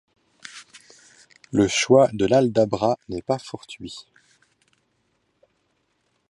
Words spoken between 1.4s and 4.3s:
Le choix de l’Aldabra n’est pas fortuit.